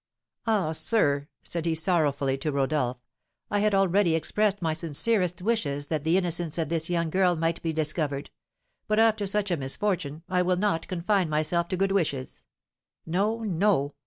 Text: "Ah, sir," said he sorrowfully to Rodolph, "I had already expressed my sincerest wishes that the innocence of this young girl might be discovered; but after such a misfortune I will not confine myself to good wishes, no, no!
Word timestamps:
"Ah, 0.47 0.71
sir," 0.71 1.27
said 1.43 1.67
he 1.67 1.75
sorrowfully 1.75 2.35
to 2.35 2.51
Rodolph, 2.51 2.97
"I 3.51 3.59
had 3.59 3.75
already 3.75 4.15
expressed 4.15 4.59
my 4.59 4.73
sincerest 4.73 5.39
wishes 5.43 5.89
that 5.89 6.03
the 6.03 6.17
innocence 6.17 6.57
of 6.57 6.69
this 6.69 6.89
young 6.89 7.11
girl 7.11 7.35
might 7.35 7.61
be 7.61 7.71
discovered; 7.71 8.31
but 8.87 8.97
after 8.97 9.27
such 9.27 9.51
a 9.51 9.57
misfortune 9.57 10.23
I 10.27 10.41
will 10.41 10.57
not 10.57 10.87
confine 10.87 11.29
myself 11.29 11.67
to 11.67 11.77
good 11.77 11.91
wishes, 11.91 12.45
no, 13.05 13.41
no! 13.43 13.93